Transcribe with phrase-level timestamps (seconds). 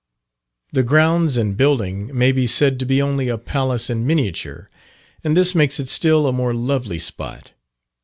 [0.73, 4.67] The grounds and building may be said to be only a palace in miniature,
[5.23, 7.51] and this makes it still a more lovely spot.